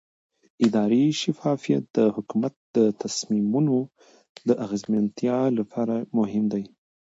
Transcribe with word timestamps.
اداري 0.65 1.03
شفافیت 1.21 1.83
د 1.97 1.99
حکومت 2.15 2.53
د 2.75 2.77
تصمیمونو 3.01 3.77
د 4.47 4.49
اغیزمنتیا 4.65 5.37
لپاره 5.59 5.95
مهم 6.17 6.43
دی 6.53 6.63